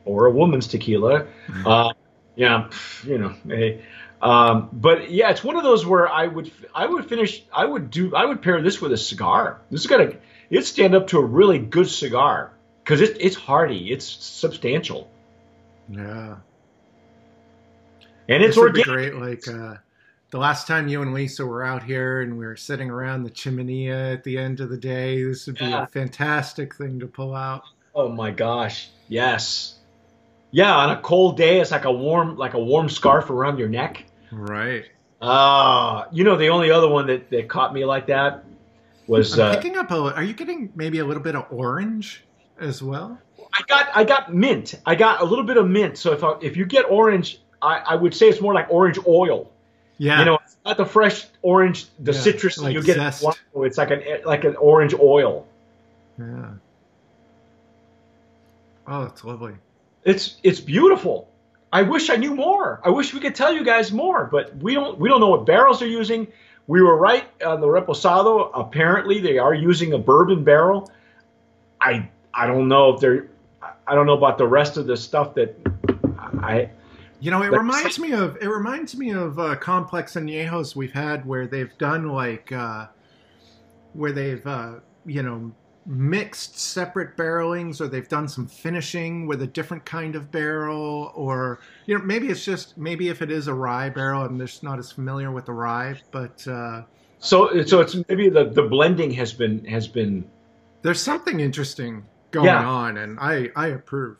or 0.09 0.25
a 0.25 0.31
woman's 0.31 0.67
tequila. 0.67 1.27
Uh, 1.65 1.93
yeah, 2.35 2.69
you 3.05 3.17
know. 3.17 3.33
eh. 3.51 3.77
Um, 4.21 4.69
but 4.73 5.09
yeah, 5.11 5.29
it's 5.29 5.43
one 5.43 5.55
of 5.55 5.63
those 5.63 5.85
where 5.85 6.09
I 6.09 6.27
would 6.27 6.51
I 6.75 6.85
would 6.85 7.05
finish 7.05 7.43
I 7.53 7.65
would 7.65 7.89
do 7.89 8.13
I 8.15 8.25
would 8.25 8.41
pair 8.41 8.61
this 8.61 8.81
with 8.81 8.91
a 8.91 8.97
cigar. 8.97 9.61
This 9.71 9.81
is 9.81 9.87
gonna 9.87 10.13
it 10.49 10.65
stand 10.65 10.95
up 10.95 11.07
to 11.07 11.19
a 11.19 11.25
really 11.25 11.57
good 11.59 11.87
cigar 11.89 12.51
because 12.83 13.01
it, 13.01 13.17
it's 13.19 13.35
hearty, 13.35 13.91
it's 13.91 14.05
substantial, 14.05 15.09
Yeah. 15.89 16.35
and 18.27 18.43
it's 18.43 18.55
this 18.55 18.61
would 18.63 18.73
be 18.73 18.81
organic. 18.81 19.13
great. 19.13 19.21
Like 19.47 19.47
uh, 19.47 19.75
the 20.31 20.37
last 20.37 20.67
time 20.67 20.87
you 20.87 21.01
and 21.01 21.13
Lisa 21.13 21.45
were 21.45 21.63
out 21.63 21.83
here 21.83 22.21
and 22.21 22.37
we 22.37 22.45
were 22.45 22.55
sitting 22.57 22.89
around 22.89 23.23
the 23.23 23.31
chiminea 23.31 24.13
at 24.13 24.23
the 24.23 24.37
end 24.37 24.59
of 24.59 24.69
the 24.69 24.77
day, 24.77 25.23
this 25.23 25.47
would 25.47 25.57
be 25.57 25.65
Yeah. 25.65 25.83
a 25.83 25.87
fantastic 25.87 26.75
thing 26.75 26.99
to 26.99 27.07
pull 27.07 27.33
out. 27.35 27.63
Oh 27.95 28.09
my 28.09 28.31
gosh, 28.31 28.89
yes, 29.07 29.78
yeah. 30.51 30.75
On 30.75 30.89
a 30.91 31.01
cold 31.01 31.37
day, 31.37 31.59
it's 31.59 31.71
like 31.71 31.85
a 31.85 31.91
warm 31.91 32.37
like 32.37 32.53
a 32.53 32.59
warm 32.59 32.89
scarf 32.89 33.29
around 33.29 33.57
your 33.59 33.69
neck. 33.69 34.05
Right. 34.31 34.85
Ah, 35.21 36.07
you 36.11 36.23
know 36.23 36.37
the 36.37 36.47
only 36.49 36.71
other 36.71 36.87
one 36.87 37.07
that, 37.07 37.29
that 37.29 37.49
caught 37.49 37.73
me 37.73 37.83
like 37.85 38.07
that 38.07 38.45
was 39.07 39.37
I'm 39.37 39.51
uh, 39.51 39.55
picking 39.55 39.77
up 39.77 39.91
a. 39.91 40.15
Are 40.15 40.23
you 40.23 40.33
getting 40.33 40.71
maybe 40.75 40.99
a 40.99 41.05
little 41.05 41.23
bit 41.23 41.35
of 41.35 41.45
orange 41.51 42.23
as 42.59 42.81
well? 42.81 43.19
I 43.53 43.61
got 43.67 43.89
I 43.95 44.03
got 44.03 44.33
mint. 44.33 44.75
I 44.85 44.95
got 44.95 45.21
a 45.21 45.25
little 45.25 45.43
bit 45.43 45.57
of 45.57 45.67
mint. 45.67 45.97
So 45.97 46.13
if 46.13 46.23
I, 46.23 46.35
if 46.41 46.55
you 46.55 46.65
get 46.65 46.85
orange, 46.89 47.41
I, 47.61 47.79
I 47.79 47.95
would 47.95 48.13
say 48.13 48.29
it's 48.29 48.39
more 48.39 48.53
like 48.53 48.67
orange 48.69 48.99
oil. 49.07 49.51
Yeah. 49.97 50.19
You 50.19 50.25
know, 50.25 50.39
it's 50.45 50.55
not 50.63 50.77
the 50.77 50.85
fresh 50.85 51.25
orange, 51.41 51.87
the 51.99 52.13
Yeah, 52.13 52.19
citrus 52.19 52.55
that 52.55 52.61
like 52.63 52.73
you 52.75 52.83
get. 52.83 52.95
zest. 52.95 53.25
It's 53.55 53.77
like 53.77 53.91
an 53.91 54.03
like 54.23 54.43
an 54.45 54.55
orange 54.55 54.93
oil. 54.93 55.45
yeah. 56.17 56.51
Oh, 58.87 59.03
it's 59.03 59.23
lovely. 59.23 59.53
It's 60.09 60.37
it's 60.41 60.59
beautiful. 60.59 61.29
I 61.71 61.83
wish 61.83 62.09
I 62.09 62.15
knew 62.15 62.33
more. 62.33 62.81
I 62.83 62.89
wish 62.89 63.13
we 63.13 63.19
could 63.19 63.35
tell 63.35 63.53
you 63.53 63.63
guys 63.63 63.91
more, 63.91 64.25
but 64.25 64.57
we 64.57 64.73
don't 64.73 64.97
we 64.97 65.07
don't 65.07 65.19
know 65.19 65.27
what 65.27 65.45
barrels 65.45 65.79
they're 65.79 65.87
using. 65.87 66.27
We 66.65 66.81
were 66.81 66.97
right 66.97 67.25
on 67.43 67.61
the 67.61 67.67
reposado. 67.67 68.49
Apparently, 68.55 69.19
they 69.19 69.37
are 69.37 69.53
using 69.53 69.93
a 69.93 69.99
bourbon 69.99 70.43
barrel. 70.43 70.91
I 71.79 72.09
I 72.33 72.47
don't 72.47 72.67
know 72.67 72.95
if 72.95 73.01
they're. 73.01 73.27
I 73.85 73.93
don't 73.93 74.07
know 74.07 74.17
about 74.17 74.39
the 74.39 74.47
rest 74.47 74.77
of 74.77 74.87
the 74.87 74.97
stuff 74.97 75.35
that 75.35 75.55
I. 76.41 76.71
You 77.19 77.29
know, 77.29 77.43
it 77.43 77.51
reminds 77.51 77.99
me 77.99 78.13
of 78.13 78.37
it 78.41 78.47
reminds 78.47 78.97
me 78.97 79.11
of 79.11 79.37
uh, 79.37 79.57
complex 79.57 80.15
añejos 80.15 80.75
we've 80.75 80.93
had 80.93 81.23
where 81.23 81.45
they've 81.45 81.77
done 81.77 82.09
like 82.09 82.51
uh, 82.51 82.87
where 83.93 84.11
they've 84.11 84.45
uh, 84.47 84.75
you 85.05 85.21
know 85.21 85.51
mixed 85.85 86.59
separate 86.59 87.15
barrelings 87.17 87.81
or 87.81 87.87
they've 87.87 88.09
done 88.09 88.27
some 88.27 88.45
finishing 88.45 89.25
with 89.25 89.41
a 89.41 89.47
different 89.47 89.83
kind 89.85 90.15
of 90.15 90.29
barrel 90.31 91.11
or 91.15 91.59
you 91.87 91.97
know 91.97 92.03
maybe 92.03 92.27
it's 92.27 92.43
just 92.45 92.77
maybe 92.77 93.07
if 93.09 93.21
it 93.21 93.31
is 93.31 93.47
a 93.47 93.53
rye 93.53 93.89
barrel 93.89 94.23
I'm 94.23 94.37
just 94.37 94.61
not 94.61 94.77
as 94.77 94.91
familiar 94.91 95.31
with 95.31 95.45
the 95.45 95.53
rye 95.53 95.95
but 96.11 96.45
uh, 96.47 96.83
So 97.19 97.63
so 97.63 97.79
it's 97.81 97.95
maybe 98.07 98.29
the 98.29 98.45
the 98.45 98.63
blending 98.63 99.09
has 99.11 99.33
been 99.33 99.63
has 99.65 99.87
been. 99.87 100.25
there's 100.83 101.01
something 101.01 101.39
interesting 101.39 102.05
going 102.31 102.45
Yeah. 102.47 102.67
on 102.67 102.97
and 102.97 103.17
I 103.19 103.49
I 103.55 103.67
approve. 103.67 104.17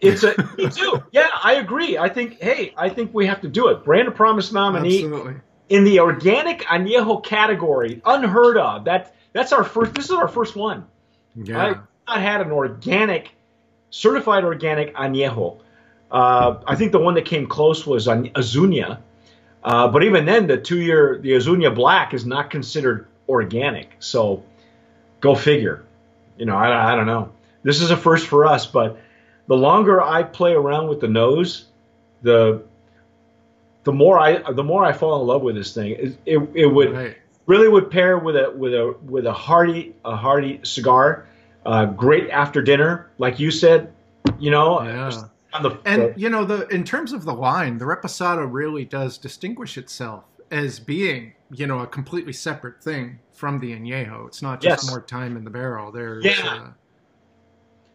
It's 0.00 0.22
a 0.24 0.34
me 0.56 0.68
too. 0.70 1.02
Yeah, 1.12 1.28
I 1.44 1.54
agree. 1.54 1.98
I 1.98 2.08
think 2.08 2.40
hey, 2.40 2.72
I 2.76 2.88
think 2.88 3.12
we 3.12 3.26
have 3.26 3.40
to 3.42 3.48
do 3.48 3.68
it. 3.68 3.84
Brand 3.84 4.08
of 4.08 4.14
Promise 4.14 4.50
nominee. 4.52 5.04
Absolutely. 5.04 5.34
in 5.68 5.84
the 5.84 6.00
organic 6.00 6.62
añejo 6.62 7.22
category, 7.22 8.00
unheard 8.06 8.56
of. 8.56 8.84
That 8.84 9.14
that's 9.32 9.52
our 9.52 9.64
first. 9.64 9.94
This 9.94 10.06
is 10.06 10.10
our 10.12 10.28
first 10.28 10.56
one. 10.56 10.86
Yeah. 11.34 11.64
I've 11.64 11.78
not 12.06 12.20
had 12.20 12.40
an 12.40 12.52
organic, 12.52 13.32
certified 13.90 14.44
organic 14.44 14.94
añejo. 14.94 15.60
Uh, 16.10 16.60
I 16.66 16.76
think 16.76 16.92
the 16.92 16.98
one 16.98 17.14
that 17.14 17.24
came 17.24 17.46
close 17.46 17.86
was 17.86 18.06
Azuñia, 18.06 18.98
uh, 19.64 19.88
but 19.88 20.02
even 20.02 20.26
then, 20.26 20.46
the 20.46 20.58
two-year 20.58 21.18
the 21.22 21.30
Azuñia 21.30 21.74
Black 21.74 22.12
is 22.12 22.26
not 22.26 22.50
considered 22.50 23.06
organic. 23.28 23.96
So, 23.98 24.44
go 25.20 25.34
figure. 25.34 25.84
You 26.36 26.46
know, 26.46 26.56
I, 26.56 26.92
I 26.92 26.96
don't 26.96 27.06
know. 27.06 27.32
This 27.62 27.80
is 27.80 27.90
a 27.90 27.96
first 27.96 28.26
for 28.26 28.44
us, 28.44 28.66
but 28.66 28.98
the 29.46 29.56
longer 29.56 30.02
I 30.02 30.22
play 30.22 30.52
around 30.52 30.88
with 30.88 31.00
the 31.00 31.08
nose, 31.08 31.66
the 32.22 32.62
the 33.84 33.92
more 33.92 34.18
I 34.18 34.52
the 34.52 34.64
more 34.64 34.84
I 34.84 34.92
fall 34.92 35.20
in 35.20 35.26
love 35.26 35.42
with 35.42 35.54
this 35.54 35.72
thing. 35.74 35.92
It, 35.92 36.18
it, 36.26 36.38
it 36.54 36.66
would 36.66 36.92
Right. 36.92 37.16
Really 37.46 37.68
would 37.68 37.90
pair 37.90 38.18
with 38.18 38.36
a 38.36 38.50
with 38.56 38.74
a 38.74 38.96
with 39.04 39.26
a 39.26 39.32
hearty 39.32 39.94
a 40.04 40.16
hearty 40.16 40.60
cigar. 40.62 41.26
Uh, 41.64 41.86
great 41.86 42.28
after 42.30 42.60
dinner, 42.62 43.10
like 43.18 43.38
you 43.38 43.50
said. 43.50 43.92
You 44.38 44.50
know, 44.50 44.82
Yeah. 44.82 45.22
on 45.52 45.62
the 45.62 45.78
And 45.84 46.12
you 46.16 46.28
know, 46.28 46.44
the 46.44 46.66
in 46.68 46.84
terms 46.84 47.12
of 47.12 47.24
the 47.24 47.34
line, 47.34 47.78
the 47.78 47.84
reposado 47.84 48.46
really 48.50 48.84
does 48.84 49.18
distinguish 49.18 49.78
itself 49.78 50.24
as 50.50 50.80
being, 50.80 51.32
you 51.50 51.66
know, 51.66 51.78
a 51.80 51.86
completely 51.86 52.32
separate 52.32 52.82
thing 52.82 53.18
from 53.32 53.58
the 53.60 53.72
añejo. 53.72 54.26
It's 54.26 54.42
not 54.42 54.60
just 54.60 54.84
Yes. 54.84 54.90
more 54.90 55.00
time 55.00 55.36
in 55.36 55.44
the 55.44 55.50
barrel. 55.50 55.92
There's 55.92 56.24
Yeah. 56.24 56.34
uh, 56.46 56.68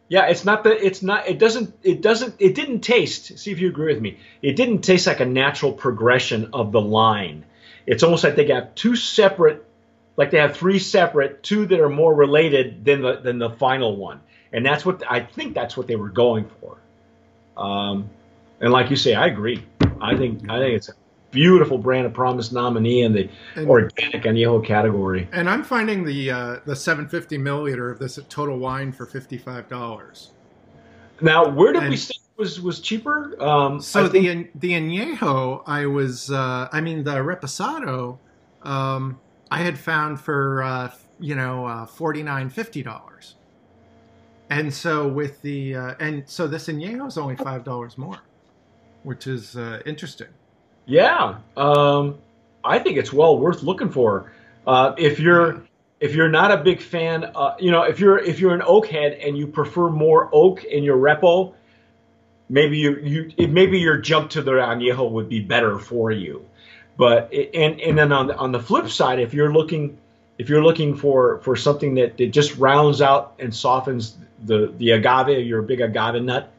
yeah, 0.09 0.27
it's 0.27 0.45
not 0.45 0.63
the 0.63 0.71
it's 0.85 1.03
not 1.03 1.27
it 1.27 1.37
doesn't 1.39 1.73
it 1.83 2.01
doesn't 2.01 2.35
it 2.39 2.55
didn't 2.55 2.81
taste. 2.81 3.37
See 3.37 3.51
if 3.51 3.59
you 3.59 3.67
agree 3.67 3.93
with 3.93 4.01
me. 4.01 4.17
It 4.41 4.55
didn't 4.55 4.81
taste 4.81 5.05
like 5.07 5.19
a 5.19 5.25
natural 5.25 5.73
progression 5.73 6.49
of 6.53 6.71
the 6.71 6.81
line. 6.81 7.43
It's 7.87 8.03
almost 8.03 8.23
like 8.23 8.35
they 8.35 8.45
got 8.45 8.75
two 8.75 8.95
separate, 8.95 9.65
like 10.17 10.29
they 10.31 10.37
have 10.37 10.55
three 10.55 10.77
separate, 10.77 11.41
two 11.41 11.65
that 11.67 11.79
are 11.79 11.89
more 11.89 12.13
related 12.13 12.83
than 12.85 13.01
the 13.01 13.15
than 13.17 13.39
the 13.39 13.49
final 13.51 13.95
one, 13.95 14.19
and 14.53 14.65
that's 14.65 14.85
what 14.85 15.03
I 15.09 15.21
think 15.21 15.55
that's 15.55 15.75
what 15.77 15.87
they 15.87 15.95
were 15.95 16.09
going 16.09 16.49
for. 16.61 16.77
Um, 17.61 18.09
and 18.59 18.71
like 18.71 18.89
you 18.89 18.95
say, 18.95 19.15
I 19.15 19.27
agree. 19.27 19.63
I 20.01 20.15
think 20.17 20.49
I 20.49 20.59
think 20.59 20.75
it's 20.75 20.89
a 20.89 20.93
beautiful 21.31 21.77
brand 21.77 22.05
of 22.05 22.13
promise 22.13 22.51
nominee 22.51 23.01
in 23.03 23.13
the 23.13 23.29
and, 23.55 23.69
organic 23.69 24.23
añejo 24.23 24.63
category. 24.65 25.27
and 25.31 25.49
I'm 25.49 25.63
finding 25.63 26.03
the 26.03 26.29
uh, 26.31 26.55
the 26.65 26.75
750 26.75 27.37
milliliter 27.37 27.91
of 27.91 27.99
this 27.99 28.19
Total 28.29 28.57
Wine 28.57 28.91
for 28.91 29.05
fifty 29.05 29.37
five 29.37 29.67
dollars. 29.69 30.31
Now, 31.21 31.47
where 31.49 31.73
did 31.73 31.83
we 31.83 31.87
And- 31.87 31.99
say 31.99 32.15
was 32.37 32.61
was 32.61 32.79
cheaper? 32.79 33.35
Um, 33.41 33.81
So 33.81 34.07
think- 34.07 34.53
the 34.53 34.69
the 34.69 34.73
añejo, 34.73 35.63
I 35.65 35.85
was, 35.85 36.31
uh, 36.31 36.67
I 36.71 36.81
mean, 36.81 37.03
the 37.03 37.15
reposado, 37.15 38.17
um, 38.63 39.19
I 39.51 39.59
had 39.59 39.77
found 39.77 40.19
for 40.19 40.63
uh, 40.63 40.91
you 41.19 41.35
know 41.35 41.65
uh, 41.65 41.85
forty 41.85 42.23
nine 42.23 42.49
fifty 42.49 42.83
dollars. 42.83 43.35
And 44.49 44.73
so 44.73 45.07
with 45.07 45.41
the 45.41 45.75
uh, 45.75 45.93
and 45.99 46.23
so 46.27 46.47
this 46.47 46.67
añejo 46.67 47.07
is 47.07 47.17
only 47.17 47.35
five 47.35 47.63
dollars 47.63 47.97
more, 47.97 48.19
which 49.03 49.27
is 49.27 49.57
uh, 49.57 49.81
interesting. 49.85 50.29
Yeah, 50.85 51.39
um, 51.57 52.17
I 52.63 52.79
think 52.79 52.97
it's 52.97 53.11
well 53.11 53.37
worth 53.37 53.61
looking 53.63 53.89
for. 53.89 54.31
Uh, 54.65 54.93
if 54.97 55.19
you're 55.19 55.53
yeah. 55.53 55.59
if 55.99 56.15
you're 56.15 56.29
not 56.29 56.51
a 56.51 56.57
big 56.57 56.81
fan, 56.81 57.25
uh, 57.35 57.55
you 57.59 57.71
know, 57.71 57.83
if 57.83 57.99
you're 57.99 58.19
if 58.19 58.39
you're 58.39 58.53
an 58.53 58.63
oak 58.65 58.87
head 58.87 59.13
and 59.13 59.37
you 59.37 59.47
prefer 59.47 59.89
more 59.89 60.29
oak 60.31 60.63
in 60.63 60.83
your 60.83 60.97
repo, 60.97 61.53
maybe 62.49 62.77
you 62.77 63.31
you 63.37 63.47
maybe 63.47 63.79
your 63.79 63.97
jump 63.97 64.31
to 64.31 64.41
the 64.41 64.51
añejo 64.51 65.09
would 65.11 65.29
be 65.29 65.39
better 65.39 65.79
for 65.79 66.11
you. 66.11 66.45
But 66.97 67.31
and 67.33 67.79
and 67.79 67.97
then 67.97 68.11
on 68.11 68.27
the, 68.27 68.35
on 68.35 68.51
the 68.51 68.59
flip 68.59 68.89
side, 68.89 69.19
if 69.19 69.33
you're 69.33 69.51
looking 69.51 69.97
if 70.37 70.49
you're 70.49 70.63
looking 70.63 70.95
for 70.95 71.39
for 71.39 71.55
something 71.55 71.95
that, 71.95 72.17
that 72.17 72.31
just 72.31 72.57
rounds 72.57 73.01
out 73.01 73.35
and 73.39 73.53
softens 73.53 74.17
the 74.45 74.73
the 74.77 74.91
agave, 74.91 75.45
your 75.45 75.61
big 75.61 75.81
agave 75.81 76.21
nut, 76.23 76.51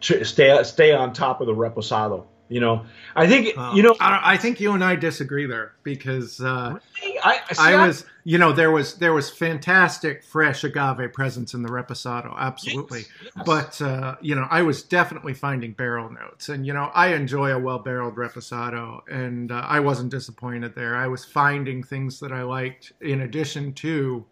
stay 0.00 0.62
stay 0.62 0.92
on 0.92 1.12
top 1.12 1.40
of 1.40 1.46
the 1.46 1.54
reposado. 1.54 2.24
You 2.50 2.58
know, 2.58 2.84
I 3.14 3.28
think 3.28 3.56
well, 3.56 3.76
you 3.76 3.84
know. 3.84 3.94
I, 4.00 4.32
I, 4.32 4.36
think 4.36 4.58
you 4.58 4.72
and 4.72 4.82
I 4.82 4.96
disagree 4.96 5.46
there 5.46 5.74
because 5.84 6.40
uh, 6.40 6.80
really? 7.00 7.16
I, 7.22 7.38
see, 7.52 7.62
I, 7.62 7.86
was, 7.86 8.04
you 8.24 8.38
know, 8.38 8.50
there 8.50 8.72
was 8.72 8.94
there 8.96 9.12
was 9.12 9.30
fantastic 9.30 10.24
fresh 10.24 10.64
agave 10.64 11.12
presence 11.12 11.54
in 11.54 11.62
the 11.62 11.68
reposado, 11.68 12.36
absolutely. 12.36 13.02
Yes, 13.02 13.32
yes. 13.36 13.46
But 13.46 13.80
uh, 13.80 14.16
you 14.20 14.34
know, 14.34 14.48
I 14.50 14.62
was 14.62 14.82
definitely 14.82 15.32
finding 15.32 15.74
barrel 15.74 16.10
notes, 16.10 16.48
and 16.48 16.66
you 16.66 16.72
know, 16.72 16.90
I 16.92 17.14
enjoy 17.14 17.52
a 17.52 17.58
well 17.58 17.78
barreled 17.78 18.16
reposado, 18.16 19.02
and 19.08 19.52
uh, 19.52 19.64
I 19.68 19.78
wasn't 19.78 20.10
disappointed 20.10 20.74
there. 20.74 20.96
I 20.96 21.06
was 21.06 21.24
finding 21.24 21.84
things 21.84 22.18
that 22.18 22.32
I 22.32 22.42
liked 22.42 22.92
in 23.00 23.20
addition 23.20 23.74
to 23.74 24.24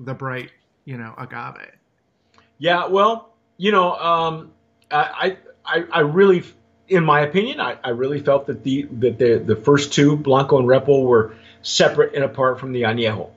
the 0.00 0.12
bright, 0.12 0.50
you 0.84 0.98
know, 0.98 1.14
agave. 1.16 1.70
Yeah, 2.58 2.86
well, 2.86 3.36
you 3.56 3.72
know, 3.72 3.94
um, 3.94 4.52
I, 4.90 5.38
I 5.64 5.84
I 5.90 6.00
really 6.00 6.44
in 6.88 7.04
my 7.04 7.20
opinion, 7.20 7.60
I, 7.60 7.78
I 7.82 7.90
really 7.90 8.20
felt 8.20 8.46
that 8.46 8.62
the 8.62 8.82
that 9.00 9.18
the 9.18 9.38
the 9.38 9.56
first 9.56 9.92
two 9.92 10.16
Blanco 10.16 10.58
and 10.58 10.68
Repo 10.68 11.04
were 11.04 11.34
separate 11.62 12.14
and 12.14 12.24
apart 12.24 12.60
from 12.60 12.72
the 12.72 12.82
Añejo, 12.82 13.30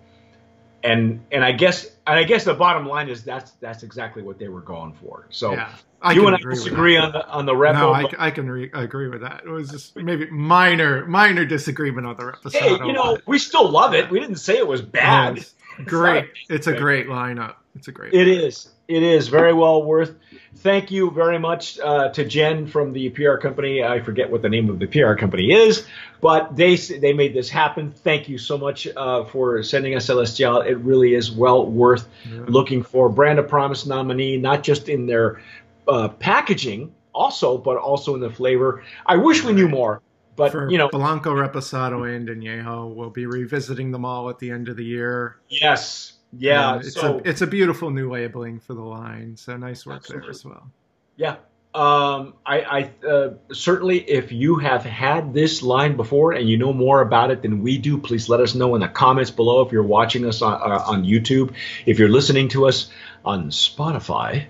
and 0.84 1.24
and 1.32 1.44
I 1.44 1.54
guess 1.54 1.86
and 2.06 2.20
I 2.20 2.24
guess 2.24 2.44
the 2.44 2.54
bottom 2.54 2.88
line 2.88 3.10
is 3.10 3.24
that's 3.24 3.52
that's 3.52 3.84
exactly 3.84 4.24
what 4.24 4.40
they 4.40 4.50
were 4.50 4.62
going 4.62 4.94
for. 4.94 5.28
So 5.30 5.52
yeah, 5.52 5.74
I 6.02 6.14
you 6.14 6.28
and 6.28 6.36
I 6.36 6.40
disagree 6.40 6.98
on 6.98 7.14
the 7.14 7.28
on 7.28 7.46
the 7.46 7.54
Repo. 7.54 7.74
No, 7.74 7.94
I, 7.94 8.28
I 8.28 8.32
can 8.32 8.50
re- 8.50 8.72
agree 8.74 9.08
with 9.08 9.22
that. 9.22 9.44
It 9.46 9.50
was 9.50 9.70
just 9.70 9.96
maybe 9.96 10.30
minor 10.30 11.06
minor 11.06 11.46
disagreement 11.46 12.06
on 12.06 12.16
the 12.18 12.24
Reposado. 12.24 12.60
Hey, 12.60 12.72
you 12.86 12.94
know, 12.94 13.18
we 13.26 13.40
still 13.40 13.70
love 13.70 13.94
it. 13.94 14.10
We 14.10 14.20
didn't 14.20 14.38
say 14.38 14.58
it 14.58 14.68
was 14.68 14.82
bad. 14.82 15.46
Great. 15.86 16.32
It's 16.50 16.68
a 16.68 16.74
great 16.74 17.08
lineup. 17.08 17.56
It's 17.78 17.88
a 17.88 17.92
great. 17.92 18.14
It 18.14 18.28
lineup. 18.28 18.48
is. 18.48 18.70
It 18.88 19.04
is 19.04 19.28
very 19.28 19.54
well 19.54 19.84
worth 19.84 20.16
thank 20.58 20.92
you 20.92 21.12
very 21.12 21.40
much 21.40 21.80
uh, 21.80 22.10
to 22.10 22.26
Jen 22.26 22.68
from 22.68 22.92
the 22.94 23.10
PR 23.10 23.36
company. 23.36 23.84
I 23.84 24.02
forget 24.02 24.30
what 24.30 24.42
the 24.42 24.50
name 24.50 24.70
of 24.70 24.80
the 24.80 24.88
PR 24.88 25.14
company 25.14 25.52
is, 25.52 25.88
but 26.22 26.56
they 26.56 26.76
they 26.76 27.14
made 27.14 27.34
this 27.34 27.50
happen. 27.50 27.92
Thank 27.92 28.28
you 28.28 28.38
so 28.38 28.58
much 28.58 28.88
uh, 28.96 29.26
for 29.26 29.64
sending 29.64 29.96
us 29.96 30.06
Celestial. 30.06 30.62
It 30.62 30.78
really 30.80 31.14
is 31.14 31.32
well 31.32 31.66
worth 31.66 32.08
yeah. 32.30 32.42
looking 32.48 32.84
for. 32.84 33.10
Brand 33.10 33.40
of 33.40 33.48
Promise 33.48 33.86
nominee, 33.86 34.38
not 34.38 34.64
just 34.64 34.90
in 34.90 35.06
their 35.06 35.42
uh, 35.88 36.10
packaging, 36.10 36.94
also, 37.14 37.58
but 37.58 37.78
also 37.78 38.16
in 38.16 38.22
the 38.22 38.30
flavor. 38.30 38.84
I 39.06 39.16
wish 39.16 39.44
we 39.44 39.54
knew 39.54 39.70
more. 39.70 40.02
But 40.36 40.52
for 40.52 40.70
you 40.70 40.78
know, 40.78 40.88
Blanco, 40.90 41.34
Reposado, 41.34 42.16
and 42.16 42.28
Añejo, 42.28 42.94
we'll 42.94 43.10
be 43.10 43.26
revisiting 43.26 43.92
them 43.92 44.06
all 44.06 44.30
at 44.30 44.38
the 44.38 44.52
end 44.52 44.70
of 44.70 44.78
the 44.78 44.86
year. 44.86 45.38
Yes, 45.50 46.14
yeah, 46.34 46.78
it's 46.78 46.94
so, 46.94 47.20
a 47.20 47.30
it's 47.30 47.42
a 47.42 47.48
beautiful 47.48 47.90
new 47.90 48.12
labeling 48.12 48.60
for 48.60 48.74
the 48.74 48.82
line. 48.82 49.38
So 49.38 49.58
nice 49.58 49.86
work 49.86 49.98
absolutely. 49.98 50.26
there 50.26 50.32
as 50.32 50.46
well. 50.46 50.72
Yeah, 51.16 51.36
um, 51.78 52.34
I, 52.44 52.92
I 53.04 53.08
uh, 53.08 53.34
certainly, 53.54 54.00
if 54.00 54.32
you 54.32 54.56
have 54.56 54.84
had 54.84 55.32
this 55.32 55.62
line 55.62 55.96
before 55.96 56.32
and 56.32 56.50
you 56.50 56.58
know 56.58 56.74
more 56.74 57.02
about 57.02 57.30
it 57.30 57.44
than 57.44 57.62
we 57.62 57.78
do, 57.78 58.00
please 58.00 58.30
let 58.30 58.40
us 58.40 58.56
know 58.56 58.74
in 58.74 58.82
the 58.82 58.88
comments 58.88 59.30
below. 59.30 59.62
If 59.62 59.72
you're 59.72 59.84
watching 59.84 60.26
us 60.26 60.42
on, 60.42 60.54
uh, 60.54 60.84
on 60.88 61.04
YouTube, 61.04 61.54
if 61.86 62.00
you're 62.00 62.10
listening 62.10 62.50
to 62.50 62.68
us 62.68 62.90
on 63.24 63.52
Spotify, 63.52 64.46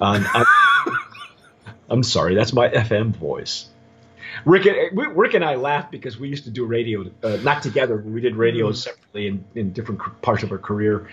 on, 0.00 0.26
I'm 1.88 2.02
sorry, 2.02 2.34
that's 2.34 2.52
my 2.52 2.68
FM 2.68 3.14
voice. 3.14 3.68
Rick, 4.44 4.92
Rick 4.92 5.34
and 5.34 5.44
I 5.44 5.56
laugh 5.56 5.90
because 5.90 6.18
we 6.18 6.28
used 6.28 6.44
to 6.44 6.50
do 6.50 6.64
radio, 6.64 7.10
uh, 7.22 7.36
not 7.42 7.62
together, 7.62 7.96
but 7.96 8.10
we 8.10 8.20
did 8.20 8.36
radio 8.36 8.70
mm. 8.70 8.76
separately 8.76 9.26
in, 9.28 9.44
in 9.54 9.72
different 9.72 10.00
parts 10.22 10.42
of 10.42 10.52
our 10.52 10.58
career. 10.58 11.08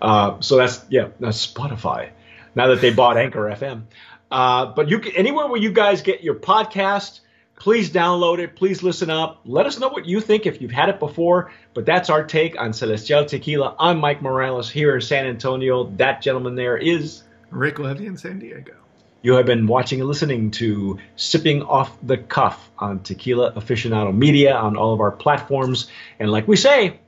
Uh, 0.00 0.40
so 0.40 0.56
that's 0.56 0.84
yeah, 0.88 1.08
that's 1.20 1.46
Spotify. 1.46 2.10
Now 2.54 2.68
that 2.68 2.80
they 2.80 2.90
bought 2.92 3.16
Anchor 3.16 3.44
FM, 3.50 3.84
uh, 4.30 4.66
but 4.66 4.88
you 4.88 4.98
can, 4.98 5.12
anywhere 5.12 5.46
where 5.46 5.60
you 5.60 5.72
guys 5.72 6.02
get 6.02 6.22
your 6.22 6.34
podcast, 6.34 7.20
please 7.56 7.90
download 7.90 8.40
it. 8.40 8.56
Please 8.56 8.82
listen 8.82 9.10
up. 9.10 9.40
Let 9.44 9.66
us 9.66 9.78
know 9.78 9.88
what 9.88 10.06
you 10.06 10.20
think 10.20 10.46
if 10.46 10.60
you've 10.60 10.72
had 10.72 10.88
it 10.88 10.98
before. 10.98 11.52
But 11.74 11.86
that's 11.86 12.10
our 12.10 12.24
take 12.24 12.58
on 12.60 12.72
Celestial 12.72 13.24
Tequila. 13.24 13.76
I'm 13.78 13.98
Mike 13.98 14.22
Morales 14.22 14.70
here 14.70 14.96
in 14.96 15.00
San 15.00 15.26
Antonio. 15.26 15.84
That 15.96 16.22
gentleman 16.22 16.56
there 16.56 16.76
is 16.76 17.22
Rick 17.50 17.78
Levy 17.78 18.06
in 18.06 18.16
San 18.16 18.38
Diego. 18.38 18.74
You 19.24 19.34
have 19.34 19.46
been 19.46 19.68
watching 19.68 20.00
and 20.00 20.08
listening 20.08 20.50
to 20.52 20.98
Sipping 21.14 21.62
Off 21.62 21.96
the 22.02 22.18
Cuff 22.18 22.58
on 22.76 23.04
Tequila 23.04 23.52
Aficionado 23.52 24.12
Media 24.12 24.56
on 24.56 24.76
all 24.76 24.92
of 24.92 25.00
our 25.00 25.12
platforms. 25.12 25.88
And 26.18 26.28
like 26.28 26.48
we 26.48 26.56
say, 26.56 26.98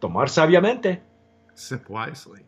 tomar 0.00 0.26
sabiamente. 0.26 0.98
Sip 1.54 1.88
wisely. 1.88 2.40